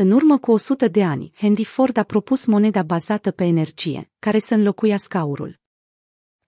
În 0.00 0.10
urmă 0.10 0.38
cu 0.38 0.50
100 0.50 0.88
de 0.88 1.04
ani, 1.04 1.32
Henry 1.36 1.64
Ford 1.64 1.96
a 1.96 2.02
propus 2.02 2.46
moneda 2.46 2.82
bazată 2.82 3.30
pe 3.30 3.44
energie, 3.44 4.10
care 4.18 4.38
să 4.38 4.54
înlocuiască 4.54 5.18
aurul. 5.18 5.60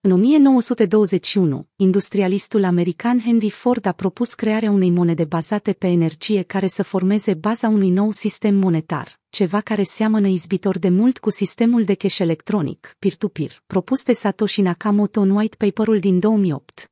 În 0.01 0.11
1921, 0.11 1.67
industrialistul 1.75 2.63
american 2.63 3.19
Henry 3.19 3.49
Ford 3.49 3.85
a 3.85 3.91
propus 3.91 4.33
crearea 4.33 4.71
unei 4.71 4.89
monede 4.89 5.25
bazate 5.25 5.73
pe 5.73 5.87
energie 5.87 6.41
care 6.41 6.67
să 6.67 6.83
formeze 6.83 7.33
baza 7.33 7.67
unui 7.67 7.89
nou 7.89 8.11
sistem 8.11 8.55
monetar, 8.55 9.19
ceva 9.29 9.61
care 9.61 9.83
seamănă 9.83 10.27
izbitor 10.27 10.77
de 10.77 10.89
mult 10.89 11.17
cu 11.17 11.29
sistemul 11.29 11.83
de 11.83 11.93
cash 11.93 12.17
electronic, 12.17 12.95
peer-to-peer, 12.99 13.63
propus 13.67 14.03
de 14.03 14.13
Satoshi 14.13 14.61
Nakamoto 14.61 15.21
în 15.21 15.29
white 15.29 15.65
paper-ul 15.65 15.99
din 15.99 16.19
2008. 16.19 16.91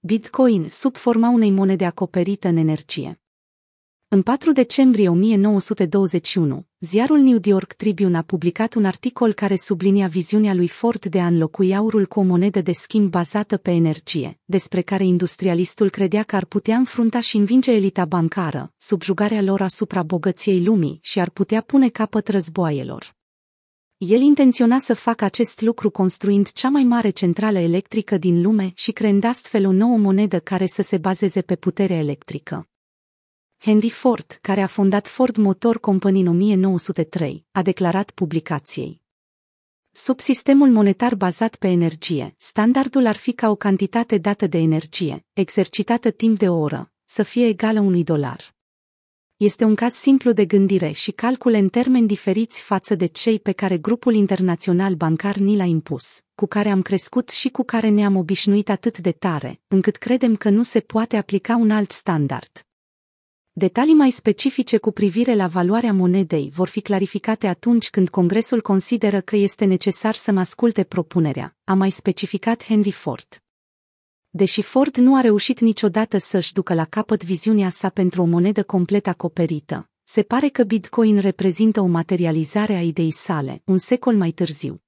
Bitcoin 0.00 0.68
sub 0.68 0.96
forma 0.96 1.28
unei 1.28 1.50
monede 1.50 1.84
acoperită 1.84 2.48
în 2.48 2.56
energie. 2.56 3.21
În 4.14 4.22
4 4.22 4.52
decembrie 4.52 5.08
1921, 5.08 6.66
ziarul 6.78 7.18
New 7.18 7.38
York 7.42 7.72
Tribune 7.72 8.16
a 8.16 8.22
publicat 8.22 8.74
un 8.74 8.84
articol 8.84 9.32
care 9.32 9.56
sublinia 9.56 10.06
viziunea 10.06 10.54
lui 10.54 10.68
Ford 10.68 11.06
de 11.06 11.20
a 11.20 11.26
înlocui 11.26 11.74
aurul 11.74 12.06
cu 12.06 12.20
o 12.20 12.22
monedă 12.22 12.60
de 12.60 12.72
schimb 12.72 13.10
bazată 13.10 13.56
pe 13.56 13.70
energie, 13.70 14.38
despre 14.44 14.80
care 14.80 15.04
industrialistul 15.04 15.90
credea 15.90 16.22
că 16.22 16.36
ar 16.36 16.44
putea 16.44 16.76
înfrunta 16.76 17.20
și 17.20 17.36
învinge 17.36 17.72
elita 17.72 18.04
bancară, 18.04 18.72
subjugarea 18.76 19.42
lor 19.42 19.60
asupra 19.60 20.02
bogăției 20.02 20.64
lumii 20.64 20.98
și 21.02 21.20
ar 21.20 21.30
putea 21.30 21.60
pune 21.60 21.88
capăt 21.88 22.28
războaielor. 22.28 23.14
El 23.96 24.20
intenționa 24.20 24.78
să 24.78 24.94
facă 24.94 25.24
acest 25.24 25.60
lucru 25.60 25.90
construind 25.90 26.52
cea 26.52 26.68
mai 26.68 26.84
mare 26.84 27.10
centrală 27.10 27.58
electrică 27.58 28.16
din 28.16 28.42
lume 28.42 28.72
și 28.74 28.92
creând 28.92 29.24
astfel 29.24 29.66
o 29.66 29.72
nouă 29.72 29.96
monedă 29.96 30.38
care 30.38 30.66
să 30.66 30.82
se 30.82 30.98
bazeze 30.98 31.40
pe 31.40 31.56
puterea 31.56 31.98
electrică. 31.98 32.66
Henry 33.64 33.90
Ford, 33.90 34.38
care 34.40 34.60
a 34.60 34.66
fondat 34.66 35.08
Ford 35.08 35.36
Motor 35.36 35.80
Company 35.80 36.20
în 36.20 36.26
1903, 36.26 37.44
a 37.52 37.62
declarat 37.62 38.10
publicației. 38.10 39.00
Sub 39.92 40.20
sistemul 40.20 40.68
monetar 40.68 41.14
bazat 41.14 41.56
pe 41.56 41.68
energie, 41.68 42.34
standardul 42.36 43.06
ar 43.06 43.16
fi 43.16 43.32
ca 43.32 43.50
o 43.50 43.54
cantitate 43.54 44.18
dată 44.18 44.46
de 44.46 44.58
energie, 44.58 45.24
exercitată 45.32 46.10
timp 46.10 46.38
de 46.38 46.48
o 46.48 46.58
oră, 46.58 46.92
să 47.04 47.22
fie 47.22 47.46
egală 47.46 47.80
unui 47.80 48.04
dolar. 48.04 48.54
Este 49.36 49.64
un 49.64 49.74
caz 49.74 49.92
simplu 49.92 50.32
de 50.32 50.44
gândire 50.44 50.90
și 50.90 51.10
calcule 51.10 51.58
în 51.58 51.68
termeni 51.68 52.06
diferiți 52.06 52.62
față 52.62 52.94
de 52.94 53.06
cei 53.06 53.40
pe 53.40 53.52
care 53.52 53.78
grupul 53.78 54.14
internațional 54.14 54.94
bancar 54.94 55.36
ni 55.36 55.56
l-a 55.56 55.64
impus, 55.64 56.22
cu 56.34 56.46
care 56.46 56.70
am 56.70 56.82
crescut 56.82 57.28
și 57.28 57.48
cu 57.48 57.62
care 57.62 57.88
ne-am 57.88 58.16
obișnuit 58.16 58.68
atât 58.68 58.98
de 58.98 59.12
tare, 59.12 59.60
încât 59.68 59.96
credem 59.96 60.36
că 60.36 60.50
nu 60.50 60.62
se 60.62 60.80
poate 60.80 61.16
aplica 61.16 61.56
un 61.56 61.70
alt 61.70 61.90
standard. 61.90 62.66
Detalii 63.54 63.94
mai 63.94 64.10
specifice 64.10 64.78
cu 64.78 64.90
privire 64.90 65.34
la 65.34 65.46
valoarea 65.46 65.92
monedei 65.92 66.50
vor 66.54 66.68
fi 66.68 66.80
clarificate 66.80 67.46
atunci 67.46 67.90
când 67.90 68.08
Congresul 68.08 68.60
consideră 68.62 69.20
că 69.20 69.36
este 69.36 69.64
necesar 69.64 70.14
să 70.14 70.32
mă 70.32 70.40
asculte 70.40 70.84
propunerea, 70.84 71.56
a 71.64 71.74
mai 71.74 71.90
specificat 71.90 72.64
Henry 72.64 72.90
Ford. 72.90 73.42
Deși 74.30 74.62
Ford 74.62 74.96
nu 74.96 75.16
a 75.16 75.20
reușit 75.20 75.60
niciodată 75.60 76.18
să-și 76.18 76.52
ducă 76.52 76.74
la 76.74 76.84
capăt 76.84 77.24
viziunea 77.24 77.68
sa 77.68 77.88
pentru 77.88 78.22
o 78.22 78.24
monedă 78.24 78.62
complet 78.62 79.06
acoperită, 79.06 79.90
se 80.02 80.22
pare 80.22 80.48
că 80.48 80.62
Bitcoin 80.62 81.18
reprezintă 81.18 81.80
o 81.80 81.86
materializare 81.86 82.74
a 82.74 82.82
ideii 82.82 83.10
sale, 83.10 83.62
un 83.64 83.78
secol 83.78 84.16
mai 84.16 84.30
târziu. 84.30 84.82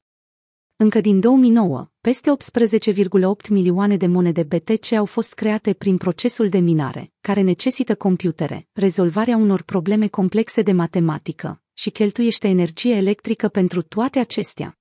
Încă 0.77 1.01
din 1.01 1.21
2009, 1.21 1.91
peste 2.05 2.31
18,8 2.31 3.49
milioane 3.49 3.97
de 3.97 4.07
monede 4.07 4.43
BTC 4.43 4.93
au 4.93 5.05
fost 5.05 5.35
create 5.35 5.73
prin 5.73 5.97
procesul 5.97 6.49
de 6.49 6.59
minare, 6.59 7.13
care 7.21 7.41
necesită 7.41 7.95
computere, 7.95 8.69
rezolvarea 8.73 9.37
unor 9.37 9.63
probleme 9.63 10.09
complexe 10.09 10.63
de 10.63 10.73
matematică 10.73 11.63
și 11.73 11.91
cheltuiește 11.91 12.49
energie 12.49 12.95
electrică 12.95 13.49
pentru 13.49 13.83
toate 13.83 14.19
acestea. 14.19 14.79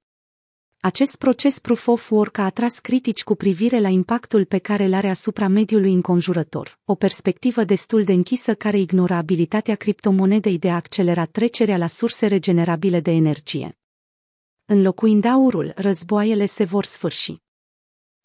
Acest 0.80 1.16
proces 1.16 1.60
Proof 1.60 1.88
of 1.88 2.12
Work 2.12 2.38
a 2.38 2.46
atras 2.46 2.80
critici 2.80 3.24
cu 3.24 3.36
privire 3.36 3.80
la 3.80 3.90
impactul 3.90 4.46
pe 4.46 4.58
care 4.58 4.86
îl 4.86 4.94
are 4.94 5.10
asupra 5.10 5.48
mediului 5.48 5.94
înconjurător, 5.94 6.80
o 6.86 6.96
perspectivă 6.96 7.64
destul 7.64 8.04
de 8.04 8.14
închisă 8.14 8.54
care 8.54 8.80
ignora 8.80 9.18
abilitatea 9.18 9.76
criptomonedei 9.76 10.58
de 10.58 10.70
a 10.70 10.76
accelera 10.76 11.26
trecerea 11.26 11.78
la 11.78 11.88
surse 11.88 12.28
regenerabile 12.28 13.00
de 13.00 13.12
energie. 13.12 13.78
Înlocuind 14.74 15.26
aurul, 15.26 15.74
războaiele 15.76 16.46
se 16.46 16.64
vor 16.64 16.86
sfârși. 16.86 17.36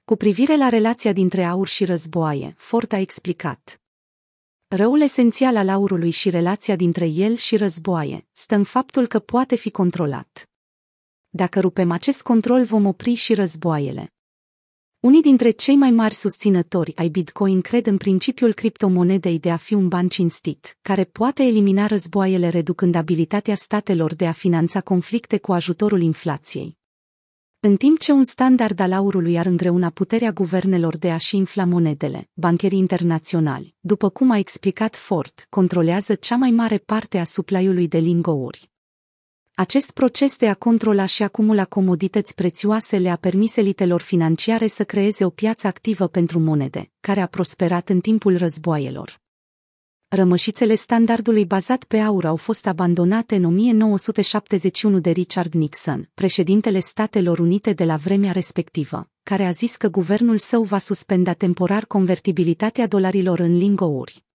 Cu 0.04 0.16
privire 0.16 0.56
la 0.56 0.68
relația 0.68 1.12
dintre 1.12 1.44
aur 1.44 1.68
și 1.68 1.84
războaie, 1.84 2.54
Ford 2.56 2.92
a 2.92 2.98
explicat. 2.98 3.80
Răul 4.68 5.00
esențial 5.00 5.56
al 5.56 5.68
aurului 5.68 6.10
și 6.10 6.30
relația 6.30 6.76
dintre 6.76 7.06
el 7.06 7.36
și 7.36 7.56
războaie 7.56 8.26
stă 8.32 8.54
în 8.54 8.64
faptul 8.64 9.06
că 9.06 9.18
poate 9.18 9.54
fi 9.54 9.70
controlat. 9.70 10.50
Dacă 11.28 11.60
rupem 11.60 11.90
acest 11.90 12.22
control, 12.22 12.64
vom 12.64 12.86
opri 12.86 13.14
și 13.14 13.34
războaiele. 13.34 14.12
Unii 15.00 15.22
dintre 15.22 15.50
cei 15.50 15.76
mai 15.76 15.90
mari 15.90 16.14
susținători 16.14 16.96
ai 16.96 17.08
Bitcoin 17.08 17.60
cred 17.60 17.86
în 17.86 17.96
principiul 17.96 18.52
criptomonedei 18.52 19.38
de 19.38 19.50
a 19.50 19.56
fi 19.56 19.74
un 19.74 19.88
ban 19.88 20.08
cinstit, 20.08 20.78
care 20.82 21.04
poate 21.04 21.42
elimina 21.42 21.86
războaiele 21.86 22.48
reducând 22.48 22.94
abilitatea 22.94 23.54
statelor 23.54 24.14
de 24.14 24.26
a 24.26 24.32
finanța 24.32 24.80
conflicte 24.80 25.38
cu 25.38 25.52
ajutorul 25.52 26.00
inflației. 26.00 26.78
În 27.60 27.76
timp 27.76 27.98
ce 27.98 28.12
un 28.12 28.24
standard 28.24 28.80
al 28.80 28.92
aurului 28.92 29.38
ar 29.38 29.46
îngreuna 29.46 29.90
puterea 29.90 30.32
guvernelor 30.32 30.96
de 30.96 31.10
a-și 31.10 31.36
infla 31.36 31.64
monedele, 31.64 32.28
bancherii 32.34 32.78
internaționali, 32.78 33.74
după 33.80 34.08
cum 34.08 34.30
a 34.30 34.38
explicat 34.38 34.96
Ford, 34.96 35.46
controlează 35.48 36.14
cea 36.14 36.36
mai 36.36 36.50
mare 36.50 36.78
parte 36.78 37.18
a 37.18 37.24
suplaiului 37.24 37.88
de 37.88 37.98
lingouri. 37.98 38.70
Acest 39.60 39.90
proces 39.90 40.36
de 40.36 40.48
a 40.48 40.54
controla 40.54 41.06
și 41.06 41.22
acumula 41.22 41.64
comodități 41.64 42.34
prețioase 42.34 42.96
le-a 42.96 43.16
permis 43.16 43.56
elitelor 43.56 44.00
financiare 44.00 44.66
să 44.66 44.84
creeze 44.84 45.24
o 45.24 45.30
piață 45.30 45.66
activă 45.66 46.06
pentru 46.06 46.38
monede, 46.38 46.90
care 47.00 47.20
a 47.20 47.26
prosperat 47.26 47.88
în 47.88 48.00
timpul 48.00 48.36
războaielor. 48.36 49.20
Rămășițele 50.08 50.74
standardului 50.74 51.44
bazat 51.44 51.84
pe 51.84 51.98
aur 51.98 52.24
au 52.24 52.36
fost 52.36 52.66
abandonate 52.66 53.36
în 53.36 53.44
1971 53.44 54.98
de 55.00 55.10
Richard 55.10 55.52
Nixon, 55.54 56.10
președintele 56.14 56.78
Statelor 56.78 57.38
Unite 57.38 57.72
de 57.72 57.84
la 57.84 57.96
vremea 57.96 58.32
respectivă, 58.32 59.10
care 59.22 59.44
a 59.44 59.50
zis 59.50 59.76
că 59.76 59.88
guvernul 59.88 60.38
său 60.38 60.62
va 60.62 60.78
suspenda 60.78 61.32
temporar 61.32 61.84
convertibilitatea 61.84 62.86
dolarilor 62.86 63.38
în 63.38 63.56
lingouri. 63.56 64.27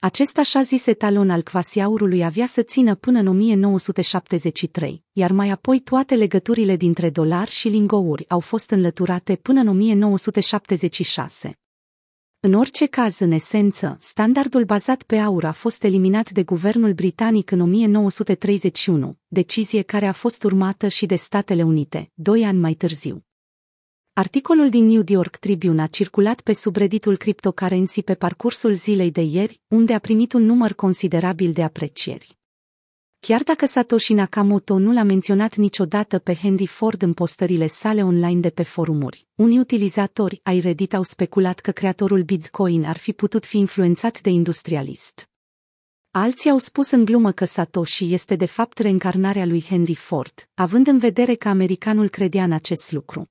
Acest 0.00 0.38
așa 0.38 0.62
zis 0.62 0.86
etalon 0.86 1.30
al 1.30 1.42
quasiaurului 1.42 2.24
avea 2.24 2.46
să 2.46 2.62
țină 2.62 2.94
până 2.94 3.18
în 3.18 3.26
1973, 3.26 5.04
iar 5.12 5.32
mai 5.32 5.50
apoi 5.50 5.80
toate 5.80 6.14
legăturile 6.14 6.76
dintre 6.76 7.10
dolar 7.10 7.48
și 7.48 7.68
lingouri 7.68 8.28
au 8.28 8.40
fost 8.40 8.70
înlăturate 8.70 9.36
până 9.36 9.60
în 9.60 9.68
1976. 9.68 11.58
În 12.40 12.52
orice 12.52 12.86
caz, 12.86 13.18
în 13.18 13.30
esență, 13.30 13.96
standardul 14.00 14.64
bazat 14.64 15.02
pe 15.02 15.16
aur 15.16 15.44
a 15.44 15.52
fost 15.52 15.84
eliminat 15.84 16.30
de 16.30 16.42
guvernul 16.42 16.92
britanic 16.92 17.50
în 17.50 17.60
1931, 17.60 19.18
decizie 19.26 19.82
care 19.82 20.06
a 20.06 20.12
fost 20.12 20.44
urmată 20.44 20.88
și 20.88 21.06
de 21.06 21.16
Statele 21.16 21.62
Unite, 21.62 22.10
doi 22.14 22.44
ani 22.44 22.58
mai 22.58 22.74
târziu. 22.74 23.27
Articolul 24.18 24.68
din 24.68 24.86
New 24.86 25.02
York 25.06 25.36
Tribune 25.36 25.82
a 25.82 25.86
circulat 25.86 26.40
pe 26.40 26.52
subredditul 26.52 27.16
cryptocurrency 27.16 28.02
pe 28.02 28.14
parcursul 28.14 28.74
zilei 28.74 29.10
de 29.10 29.20
ieri, 29.20 29.60
unde 29.68 29.94
a 29.94 29.98
primit 29.98 30.32
un 30.32 30.42
număr 30.42 30.72
considerabil 30.72 31.52
de 31.52 31.62
aprecieri. 31.62 32.38
Chiar 33.20 33.42
dacă 33.42 33.66
Satoshi 33.66 34.12
Nakamoto 34.12 34.78
nu 34.78 34.92
l-a 34.92 35.02
menționat 35.02 35.56
niciodată 35.56 36.18
pe 36.18 36.34
Henry 36.34 36.66
Ford 36.66 37.02
în 37.02 37.12
postările 37.12 37.66
sale 37.66 38.04
online 38.04 38.40
de 38.40 38.50
pe 38.50 38.62
forumuri, 38.62 39.26
unii 39.34 39.58
utilizatori 39.58 40.40
ai 40.42 40.60
Reddit 40.60 40.94
au 40.94 41.02
speculat 41.02 41.60
că 41.60 41.70
creatorul 41.70 42.22
Bitcoin 42.22 42.84
ar 42.84 42.96
fi 42.96 43.12
putut 43.12 43.46
fi 43.46 43.58
influențat 43.58 44.20
de 44.20 44.30
industrialist. 44.30 45.28
Alții 46.10 46.50
au 46.50 46.58
spus 46.58 46.90
în 46.90 47.04
glumă 47.04 47.32
că 47.32 47.44
Satoshi 47.44 48.12
este 48.12 48.36
de 48.36 48.46
fapt 48.46 48.78
reîncarnarea 48.78 49.46
lui 49.46 49.62
Henry 49.68 49.94
Ford, 49.94 50.48
având 50.54 50.86
în 50.86 50.98
vedere 50.98 51.34
că 51.34 51.48
americanul 51.48 52.08
credea 52.08 52.44
în 52.44 52.52
acest 52.52 52.92
lucru. 52.92 53.30